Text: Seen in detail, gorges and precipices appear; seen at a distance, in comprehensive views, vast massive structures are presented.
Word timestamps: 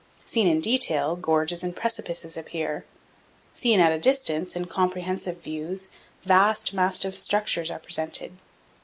Seen 0.25 0.47
in 0.47 0.61
detail, 0.61 1.15
gorges 1.15 1.61
and 1.61 1.75
precipices 1.75 2.35
appear; 2.35 2.85
seen 3.53 3.79
at 3.79 3.91
a 3.91 3.99
distance, 3.99 4.55
in 4.55 4.65
comprehensive 4.65 5.43
views, 5.43 5.89
vast 6.23 6.73
massive 6.73 7.15
structures 7.15 7.69
are 7.69 7.77
presented. 7.77 8.35